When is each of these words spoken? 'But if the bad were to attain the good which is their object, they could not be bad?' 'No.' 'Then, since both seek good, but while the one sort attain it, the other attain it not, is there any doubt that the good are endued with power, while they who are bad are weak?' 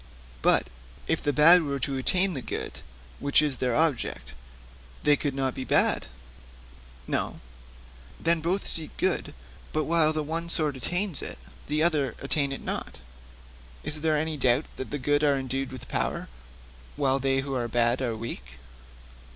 'But 0.41 0.65
if 1.05 1.21
the 1.21 1.31
bad 1.31 1.61
were 1.61 1.77
to 1.77 1.95
attain 1.95 2.33
the 2.33 2.41
good 2.41 2.79
which 3.19 3.39
is 3.39 3.57
their 3.57 3.75
object, 3.75 4.33
they 5.03 5.15
could 5.15 5.35
not 5.35 5.53
be 5.53 5.63
bad?' 5.63 6.07
'No.' 7.05 7.39
'Then, 8.19 8.37
since 8.37 8.43
both 8.43 8.67
seek 8.67 8.97
good, 8.97 9.35
but 9.71 9.83
while 9.83 10.11
the 10.11 10.23
one 10.23 10.49
sort 10.49 10.75
attain 10.75 11.11
it, 11.21 11.37
the 11.67 11.83
other 11.83 12.15
attain 12.19 12.51
it 12.51 12.61
not, 12.61 12.97
is 13.83 14.01
there 14.01 14.17
any 14.17 14.37
doubt 14.37 14.65
that 14.77 14.89
the 14.89 14.97
good 14.97 15.23
are 15.23 15.37
endued 15.37 15.71
with 15.71 15.87
power, 15.87 16.27
while 16.95 17.19
they 17.19 17.41
who 17.41 17.53
are 17.53 17.67
bad 17.67 18.01
are 18.01 18.15
weak?' 18.17 18.57